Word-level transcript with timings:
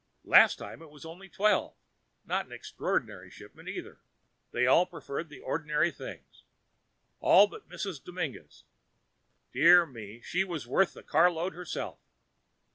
Last 0.25 0.55
time 0.55 0.81
it 0.81 0.89
was 0.89 1.05
only 1.05 1.29
twelve. 1.29 1.75
Not 2.25 2.47
an 2.47 2.51
extraordinary 2.51 3.29
shipment, 3.29 3.69
either: 3.69 3.99
they 4.49 4.65
all 4.65 4.87
preferred 4.87 5.29
the 5.29 5.41
ordinary 5.41 5.91
things. 5.91 6.43
All 7.19 7.45
but 7.45 7.69
Mrs. 7.69 8.03
Dominguez 8.03 8.63
dear 9.53 9.85
me, 9.85 10.19
she 10.19 10.43
was 10.43 10.65
worth 10.67 10.93
the 10.95 11.03
carload 11.03 11.53
herself. 11.53 11.99